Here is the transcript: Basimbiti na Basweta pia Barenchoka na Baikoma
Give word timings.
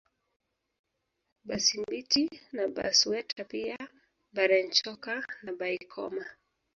Basimbiti 1.47 2.23
na 2.53 2.65
Basweta 2.75 3.43
pia 3.43 3.77
Barenchoka 4.35 5.27
na 5.43 5.53
Baikoma 5.53 6.25